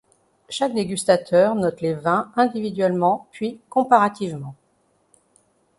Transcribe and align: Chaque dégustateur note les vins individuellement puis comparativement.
Chaque 0.49 0.73
dégustateur 0.73 1.53
note 1.53 1.79
les 1.79 1.93
vins 1.93 2.31
individuellement 2.35 3.27
puis 3.31 3.61
comparativement. 3.69 4.55